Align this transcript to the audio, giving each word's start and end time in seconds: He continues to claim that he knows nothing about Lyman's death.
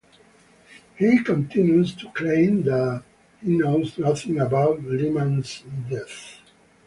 He 0.97 1.19
continues 1.23 1.93
to 1.93 2.09
claim 2.09 2.63
that 2.63 3.03
he 3.39 3.55
knows 3.55 3.99
nothing 3.99 4.39
about 4.41 4.83
Lyman's 4.83 5.61
death. 5.87 6.39